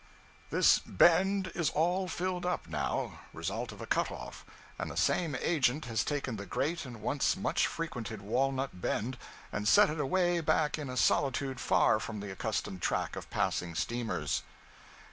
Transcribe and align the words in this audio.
This 0.49 0.79
bend 0.79 1.51
is 1.53 1.69
all 1.69 2.07
filled 2.07 2.43
up 2.43 2.67
now 2.67 3.19
result 3.33 3.71
of 3.71 3.83
a 3.83 3.85
cut 3.85 4.09
off; 4.09 4.43
and 4.79 4.89
the 4.89 4.97
same 4.97 5.35
agent 5.39 5.85
has 5.85 6.03
taken 6.03 6.37
the 6.37 6.47
great 6.47 6.85
and 6.85 7.03
once 7.03 7.37
much 7.37 7.67
frequented 7.67 8.19
Walnut 8.19 8.81
Bend, 8.81 9.15
and 9.51 9.67
set 9.67 9.91
it 9.91 9.99
away 9.99 10.39
back 10.41 10.79
in 10.79 10.89
a 10.89 10.97
solitude 10.97 11.59
far 11.59 11.99
from 11.99 12.19
the 12.19 12.31
accustomed 12.31 12.81
track 12.81 13.15
of 13.15 13.29
passing 13.29 13.75
steamers. 13.75 14.41